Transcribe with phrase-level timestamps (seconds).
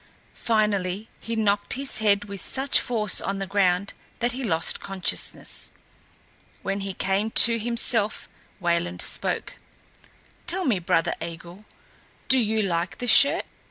[0.33, 5.69] Finally he knocked his head with such force on the ground that he lost consciousness.
[6.63, 8.27] When he came to himself
[8.59, 9.57] Wayland spoke:
[10.47, 11.65] "Tell me, brother Eigil,
[12.29, 13.45] do you like the shirt?"